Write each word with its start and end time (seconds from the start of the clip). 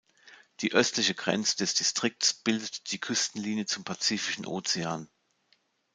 Die 0.61 0.73
östliche 0.73 1.13
Grenze 1.13 1.57
des 1.57 1.75
Distrikts 1.75 2.33
bildet 2.33 2.91
die 2.91 2.97
Küstenlinie 2.99 3.67
zum 3.67 3.83
Pazifischen 3.83 4.47
Ozean. 4.47 5.07